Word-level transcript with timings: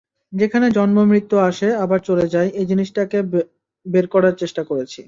সেখানে 0.33 0.67
জন্ম-মৃত্যু 0.71 1.35
আসে, 1.49 1.67
আবার 1.83 1.99
চলে 2.07 2.25
যায়—এই 2.27 2.65
জিনিসটাকে 2.71 3.17
বের 3.85 4.05
করার 4.13 4.35
চেষ্টা 4.41 4.61
করেছি। 4.63 4.99